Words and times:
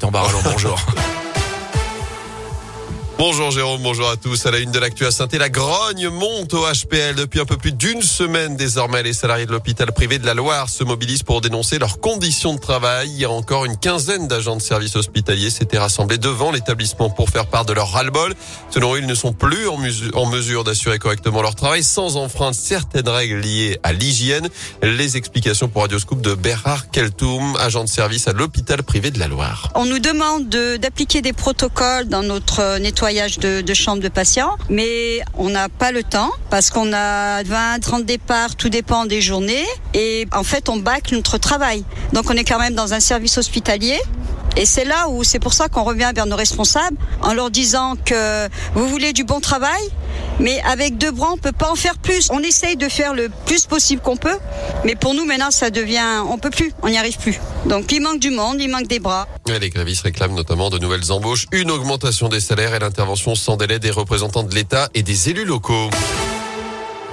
Gaëtan 0.00 0.10
Barallon, 0.10 0.42
bonjour. 0.44 0.76
Bonjour 3.22 3.50
Jérôme, 3.50 3.82
bonjour 3.82 4.08
à 4.08 4.16
tous. 4.16 4.46
À 4.46 4.50
la 4.50 4.60
une 4.60 4.72
de 4.72 4.78
l'actu 4.78 5.04
à 5.04 5.10
saint 5.10 5.28
la 5.32 5.50
grogne 5.50 6.08
monte 6.08 6.54
au 6.54 6.64
HPL. 6.64 7.16
Depuis 7.16 7.38
un 7.38 7.44
peu 7.44 7.58
plus 7.58 7.72
d'une 7.72 8.00
semaine 8.00 8.56
désormais, 8.56 9.02
les 9.02 9.12
salariés 9.12 9.44
de 9.44 9.52
l'hôpital 9.52 9.92
privé 9.92 10.18
de 10.18 10.24
la 10.24 10.32
Loire 10.32 10.70
se 10.70 10.84
mobilisent 10.84 11.22
pour 11.22 11.42
dénoncer 11.42 11.78
leurs 11.78 12.00
conditions 12.00 12.54
de 12.54 12.58
travail. 12.58 13.10
Hier 13.10 13.30
encore, 13.30 13.66
une 13.66 13.76
quinzaine 13.76 14.26
d'agents 14.26 14.56
de 14.56 14.62
services 14.62 14.96
hospitaliers 14.96 15.50
s'étaient 15.50 15.76
rassemblés 15.76 16.16
devant 16.16 16.50
l'établissement 16.50 17.10
pour 17.10 17.28
faire 17.28 17.44
part 17.44 17.66
de 17.66 17.74
leur 17.74 17.92
ras-le-bol. 17.92 18.32
Selon 18.70 18.94
eux, 18.94 19.00
ils 19.00 19.06
ne 19.06 19.14
sont 19.14 19.34
plus 19.34 19.68
en, 19.68 19.76
mesure 19.76 20.64
d'assurer 20.64 20.98
correctement 20.98 21.42
leur 21.42 21.56
travail 21.56 21.82
sans 21.82 22.16
enfreindre 22.16 22.56
certaines 22.56 23.08
règles 23.10 23.40
liées 23.40 23.78
à 23.82 23.92
l'hygiène. 23.92 24.48
Les 24.82 25.18
explications 25.18 25.68
pour 25.68 25.82
Radioscoop 25.82 26.22
de 26.22 26.32
Bernard 26.32 26.90
Keltoum, 26.90 27.54
agent 27.56 27.84
de 27.84 27.88
service 27.90 28.28
à 28.28 28.32
l'hôpital 28.32 28.82
privé 28.82 29.10
de 29.10 29.18
la 29.18 29.28
Loire. 29.28 29.68
On 29.74 29.84
nous 29.84 29.98
demande 29.98 30.48
d'appliquer 30.48 31.20
des 31.20 31.34
protocoles 31.34 32.08
dans 32.08 32.22
notre 32.22 32.78
nettoyage 32.78 33.09
de, 33.12 33.60
de 33.60 33.74
chambres 33.74 34.02
de 34.02 34.08
patients, 34.08 34.56
mais 34.68 35.20
on 35.36 35.50
n'a 35.50 35.68
pas 35.68 35.90
le 35.90 36.02
temps 36.02 36.30
parce 36.48 36.70
qu'on 36.70 36.92
a 36.92 37.42
20, 37.42 37.80
30 37.80 38.04
départs, 38.04 38.54
tout 38.54 38.68
dépend 38.68 39.04
des 39.04 39.20
journées, 39.20 39.66
et 39.94 40.26
en 40.32 40.44
fait 40.44 40.68
on 40.68 40.76
bâcle 40.76 41.14
notre 41.14 41.36
travail. 41.38 41.84
Donc 42.12 42.30
on 42.30 42.34
est 42.34 42.44
quand 42.44 42.60
même 42.60 42.74
dans 42.74 42.94
un 42.94 43.00
service 43.00 43.36
hospitalier 43.36 43.98
et 44.56 44.66
c'est 44.66 44.84
là 44.84 45.08
où 45.08 45.24
c'est 45.24 45.38
pour 45.38 45.52
ça 45.52 45.68
qu'on 45.68 45.84
revient 45.84 46.10
vers 46.14 46.26
nos 46.26 46.36
responsables 46.36 46.96
en 47.22 47.34
leur 47.34 47.50
disant 47.50 47.94
que 48.04 48.48
vous 48.74 48.88
voulez 48.88 49.12
du 49.12 49.24
bon 49.24 49.40
travail, 49.40 49.82
mais 50.40 50.60
avec 50.62 50.98
deux 50.98 51.12
bras 51.12 51.28
on 51.32 51.38
peut 51.38 51.52
pas 51.52 51.70
en 51.70 51.76
faire 51.76 51.96
plus. 51.98 52.28
On 52.32 52.40
essaye 52.40 52.76
de 52.76 52.88
faire 52.88 53.14
le 53.14 53.28
plus 53.46 53.66
possible 53.66 54.02
qu'on 54.02 54.16
peut, 54.16 54.38
mais 54.84 54.96
pour 54.96 55.14
nous 55.14 55.24
maintenant 55.24 55.50
ça 55.50 55.70
devient, 55.70 56.24
on 56.28 56.38
peut 56.38 56.50
plus, 56.50 56.72
on 56.82 56.88
n'y 56.88 56.98
arrive 56.98 57.18
plus. 57.18 57.38
Donc 57.66 57.92
il 57.92 58.00
manque 58.00 58.18
du 58.18 58.30
monde, 58.30 58.56
il 58.60 58.68
manque 58.68 58.88
des 58.88 58.98
bras. 58.98 59.28
Les 59.46 59.70
grévistes 59.70 60.02
réclament 60.02 60.34
notamment 60.34 60.70
de 60.70 60.78
nouvelles 60.78 61.12
embauches, 61.12 61.46
une 61.52 61.70
augmentation 61.70 62.28
des 62.28 62.40
salaires 62.40 62.74
et 62.74 62.78
l'intervention 62.78 63.34
sans 63.34 63.56
délai 63.56 63.78
des 63.78 63.90
représentants 63.90 64.42
de 64.42 64.54
l'État 64.54 64.88
et 64.94 65.02
des 65.02 65.28
élus 65.30 65.44
locaux. 65.44 65.90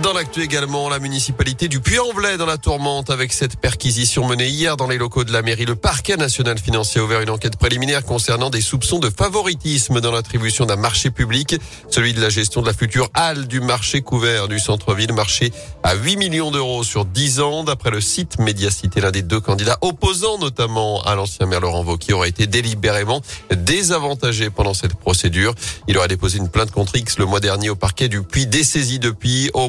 Dans 0.00 0.14
l'actu 0.14 0.42
également, 0.42 0.88
la 0.88 0.98
municipalité 0.98 1.68
du 1.68 1.80
Puy-en-Velay 1.80 2.38
dans 2.38 2.46
la 2.46 2.56
tourmente 2.56 3.10
avec 3.10 3.32
cette 3.32 3.56
perquisition 3.56 4.26
menée 4.26 4.48
hier 4.48 4.76
dans 4.76 4.88
les 4.88 4.96
locaux 4.96 5.22
de 5.22 5.32
la 5.32 5.42
mairie. 5.42 5.66
Le 5.66 5.76
parquet 5.76 6.16
national 6.16 6.58
financier 6.58 7.00
a 7.00 7.04
ouvert 7.04 7.20
une 7.20 7.30
enquête 7.30 7.56
préliminaire 7.56 8.02
concernant 8.02 8.48
des 8.48 8.62
soupçons 8.62 8.98
de 8.98 9.10
favoritisme 9.10 10.00
dans 10.00 10.10
l'attribution 10.10 10.64
d'un 10.64 10.76
marché 10.76 11.10
public, 11.10 11.56
celui 11.90 12.14
de 12.14 12.22
la 12.22 12.30
gestion 12.30 12.62
de 12.62 12.66
la 12.66 12.72
future 12.72 13.10
halle 13.12 13.46
du 13.46 13.60
marché 13.60 14.00
couvert 14.00 14.48
du 14.48 14.58
centre-ville, 14.58 15.12
marché 15.12 15.52
à 15.82 15.94
8 15.94 16.16
millions 16.16 16.50
d'euros 16.50 16.84
sur 16.84 17.04
10 17.04 17.40
ans. 17.40 17.62
D'après 17.62 17.90
le 17.90 18.00
site 18.00 18.38
Médiacité, 18.38 19.00
l'un 19.02 19.10
des 19.10 19.22
deux 19.22 19.40
candidats 19.40 19.78
opposants 19.82 20.38
notamment 20.38 21.02
à 21.02 21.14
l'ancien 21.14 21.46
maire 21.46 21.60
Laurent 21.60 21.84
Wauquiez 21.84 22.14
aurait 22.14 22.30
été 22.30 22.46
délibérément 22.46 23.20
désavantagé 23.54 24.48
pendant 24.48 24.74
cette 24.74 24.94
procédure. 24.94 25.54
Il 25.86 25.98
aurait 25.98 26.08
déposé 26.08 26.38
une 26.38 26.48
plainte 26.48 26.70
contre 26.70 26.96
X 26.96 27.18
le 27.18 27.26
mois 27.26 27.40
dernier 27.40 27.68
au 27.68 27.76
parquet 27.76 28.08
du 28.08 28.22
Puy, 28.22 28.46
dessaisi 28.46 28.98
depuis 28.98 29.50
au 29.52 29.68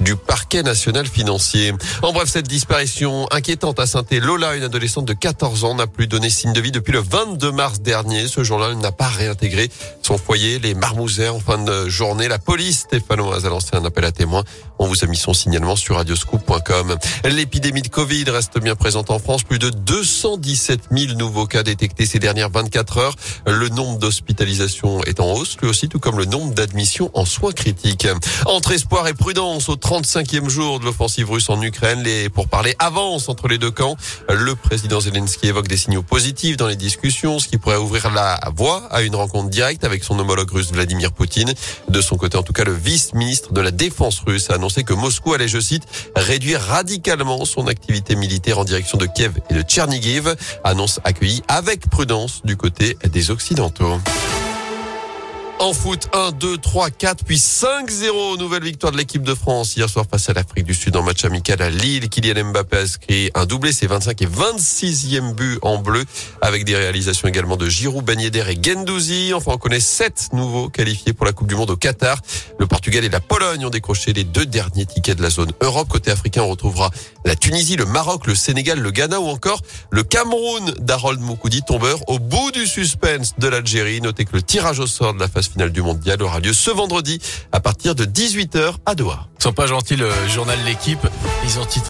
du 0.00 0.16
parquet 0.16 0.62
national 0.62 1.06
financier. 1.06 1.72
En 2.02 2.12
bref, 2.12 2.28
cette 2.28 2.48
disparition 2.48 3.26
inquiétante 3.30 3.78
à 3.78 3.86
saint 3.86 4.04
Lola, 4.10 4.56
une 4.56 4.64
adolescente 4.64 5.04
de 5.04 5.12
14 5.12 5.64
ans, 5.64 5.74
n'a 5.74 5.86
plus 5.86 6.06
donné 6.06 6.30
signe 6.30 6.52
de 6.52 6.60
vie 6.60 6.72
depuis 6.72 6.92
le 6.92 7.00
22 7.00 7.52
mars 7.52 7.80
dernier. 7.80 8.26
Ce 8.26 8.42
jour-là, 8.42 8.68
elle 8.70 8.78
n'a 8.78 8.92
pas 8.92 9.08
réintégré 9.08 9.70
son 10.02 10.18
foyer. 10.18 10.58
Les 10.58 10.74
marmousets 10.74 11.28
en 11.28 11.38
fin 11.38 11.58
de 11.58 11.88
journée. 11.88 12.28
La 12.28 12.38
police 12.38 12.80
stéphanoise 12.80 13.46
a 13.46 13.48
lancé 13.48 13.70
un 13.74 13.84
appel 13.84 14.04
à 14.04 14.12
témoins. 14.12 14.44
On 14.78 14.86
vous 14.86 15.04
a 15.04 15.06
mis 15.06 15.16
son 15.16 15.34
signalement 15.34 15.76
sur 15.76 15.96
radioscoop.com. 15.96 16.96
L'épidémie 17.24 17.82
de 17.82 17.88
Covid 17.88 18.24
reste 18.30 18.58
bien 18.58 18.74
présente 18.74 19.10
en 19.10 19.18
France. 19.18 19.44
Plus 19.44 19.58
de 19.58 19.70
217 19.70 20.88
000 20.90 21.14
nouveaux 21.14 21.46
cas 21.46 21.62
détectés 21.62 22.06
ces 22.06 22.18
dernières 22.18 22.50
24 22.50 22.98
heures. 22.98 23.16
Le 23.46 23.68
nombre 23.68 23.98
d'hospitalisations 23.98 25.02
est 25.04 25.20
en 25.20 25.32
hausse, 25.32 25.56
lui 25.60 25.68
aussi, 25.68 25.88
tout 25.88 25.98
comme 25.98 26.18
le 26.18 26.24
nombre 26.24 26.54
d'admissions 26.54 27.10
en 27.14 27.24
soins 27.24 27.52
critiques. 27.52 28.08
Entre 28.46 28.72
espoir 28.72 29.06
et 29.08 29.14
prudence 29.20 29.68
au 29.68 29.76
35e 29.76 30.48
jour 30.48 30.80
de 30.80 30.86
l'offensive 30.86 31.30
russe 31.30 31.50
en 31.50 31.60
Ukraine. 31.60 32.02
Les 32.02 32.30
pourparlers 32.30 32.74
avancent 32.78 33.28
entre 33.28 33.48
les 33.48 33.58
deux 33.58 33.70
camps. 33.70 33.96
Le 34.30 34.56
président 34.56 34.98
Zelensky 34.98 35.48
évoque 35.48 35.68
des 35.68 35.76
signaux 35.76 36.02
positifs 36.02 36.56
dans 36.56 36.66
les 36.66 36.74
discussions, 36.74 37.38
ce 37.38 37.46
qui 37.46 37.58
pourrait 37.58 37.76
ouvrir 37.76 38.10
la 38.10 38.40
voie 38.56 38.88
à 38.90 39.02
une 39.02 39.14
rencontre 39.14 39.50
directe 39.50 39.84
avec 39.84 40.04
son 40.04 40.18
homologue 40.18 40.50
russe 40.50 40.72
Vladimir 40.72 41.12
Poutine. 41.12 41.52
De 41.88 42.00
son 42.00 42.16
côté, 42.16 42.38
en 42.38 42.42
tout 42.42 42.54
cas, 42.54 42.64
le 42.64 42.72
vice-ministre 42.72 43.52
de 43.52 43.60
la 43.60 43.70
Défense 43.70 44.20
russe 44.26 44.48
a 44.48 44.54
annoncé 44.54 44.84
que 44.84 44.94
Moscou 44.94 45.34
allait, 45.34 45.48
je 45.48 45.60
cite, 45.60 45.84
réduire 46.16 46.62
radicalement 46.62 47.44
son 47.44 47.66
activité 47.66 48.16
militaire 48.16 48.58
en 48.58 48.64
direction 48.64 48.96
de 48.96 49.04
Kiev 49.04 49.34
et 49.50 49.54
de 49.54 49.60
Tchernigiv. 49.60 50.34
Annonce 50.64 50.98
accueillie 51.04 51.42
avec 51.46 51.90
prudence 51.90 52.40
du 52.44 52.56
côté 52.56 52.96
des 53.12 53.30
Occidentaux. 53.30 54.00
En 55.60 55.74
foot, 55.74 56.08
1, 56.14 56.32
2, 56.32 56.56
3, 56.56 56.88
4, 56.88 57.22
puis 57.22 57.36
5-0. 57.36 58.38
Nouvelle 58.38 58.64
victoire 58.64 58.92
de 58.92 58.96
l'équipe 58.96 59.22
de 59.22 59.34
France 59.34 59.76
hier 59.76 59.90
soir 59.90 60.06
face 60.10 60.30
à 60.30 60.32
l'Afrique 60.32 60.64
du 60.64 60.72
Sud 60.72 60.96
en 60.96 61.02
match 61.02 61.22
amical 61.26 61.60
à 61.60 61.68
Lille. 61.68 62.08
Kylian 62.08 62.46
Mbappé 62.46 62.78
a 62.78 62.80
inscrit 62.80 63.30
un 63.34 63.44
doublé, 63.44 63.70
c'est 63.70 63.86
25 63.86 64.22
et 64.22 64.26
26e 64.26 65.34
but 65.34 65.58
en 65.60 65.76
bleu, 65.76 66.06
avec 66.40 66.64
des 66.64 66.74
réalisations 66.74 67.28
également 67.28 67.58
de 67.58 67.68
Giroud, 67.68 68.02
Ben 68.02 68.18
et 68.18 68.30
Gendouzi. 68.62 69.34
Enfin, 69.34 69.52
on 69.52 69.58
connaît 69.58 69.80
7 69.80 70.30
nouveaux 70.32 70.70
qualifiés 70.70 71.12
pour 71.12 71.26
la 71.26 71.32
Coupe 71.32 71.48
du 71.48 71.56
Monde 71.56 71.68
au 71.68 71.76
Qatar. 71.76 72.22
Le 72.58 72.66
Portugal 72.66 73.04
et 73.04 73.10
la 73.10 73.20
Pologne 73.20 73.66
ont 73.66 73.70
décroché 73.70 74.14
les 74.14 74.24
deux 74.24 74.46
derniers 74.46 74.86
tickets 74.86 75.18
de 75.18 75.22
la 75.22 75.28
zone 75.28 75.52
Europe. 75.60 75.88
Côté 75.90 76.10
africain, 76.10 76.40
on 76.40 76.48
retrouvera 76.48 76.90
la 77.26 77.36
Tunisie, 77.36 77.76
le 77.76 77.84
Maroc, 77.84 78.26
le 78.26 78.34
Sénégal, 78.34 78.80
le 78.80 78.90
Ghana 78.92 79.20
ou 79.20 79.26
encore 79.26 79.60
le 79.90 80.04
Cameroun 80.04 80.72
d'Harold 80.78 81.20
Moukoudi, 81.20 81.60
tombeur 81.64 81.98
au 82.08 82.18
bout 82.18 82.50
du 82.50 82.66
suspense 82.66 83.34
de 83.36 83.46
l'Algérie. 83.46 84.00
Notez 84.00 84.24
que 84.24 84.32
le 84.32 84.42
tirage 84.42 84.80
au 84.80 84.86
sort 84.86 85.12
de 85.12 85.20
la 85.20 85.28
phase 85.28 85.49
finale 85.50 85.70
du 85.70 85.82
mondial 85.82 86.22
aura 86.22 86.40
lieu 86.40 86.52
ce 86.52 86.70
vendredi 86.70 87.20
à 87.52 87.60
partir 87.60 87.94
de 87.94 88.04
18h 88.04 88.74
à 88.86 88.94
Doha. 88.94 89.26
Ils 89.38 89.42
sont 89.42 89.52
pas 89.52 89.66
gentils 89.66 89.96
le 89.96 90.10
journal 90.28 90.58
L'équipe. 90.64 91.06
Ils 91.44 91.58
ont 91.58 91.64
titré 91.64 91.78